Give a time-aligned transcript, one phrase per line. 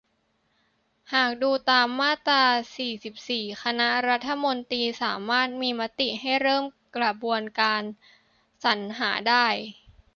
[1.13, 2.43] หากดูตามมาตรา
[2.77, 6.63] สี่สิบสี่ คณะรัฐมนตรี สามารถมีมติให้เริ่ม
[6.97, 7.81] กระบวนการ
[8.63, 9.45] สรรหาได้